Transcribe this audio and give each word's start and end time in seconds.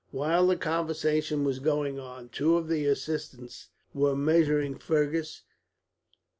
While 0.09 0.47
the 0.47 0.57
conversation 0.57 1.43
was 1.43 1.59
going 1.59 1.99
on, 1.99 2.29
two 2.29 2.57
of 2.57 2.67
the 2.67 2.87
assistants 2.87 3.69
were 3.93 4.15
measuring 4.15 4.79
Fergus. 4.79 5.43